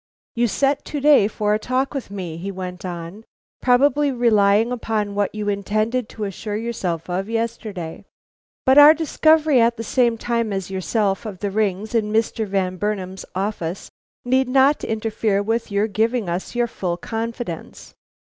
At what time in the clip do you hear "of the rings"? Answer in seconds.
11.27-11.93